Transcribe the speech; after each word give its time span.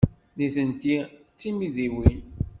Nitenti 0.37 0.95
d 1.05 1.07
timidiwin. 1.39 2.21